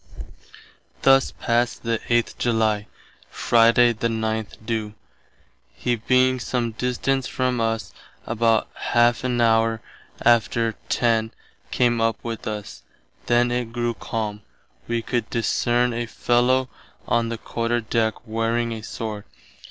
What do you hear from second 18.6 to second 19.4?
a sword.